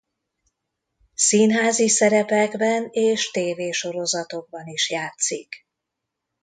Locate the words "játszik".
4.89-5.67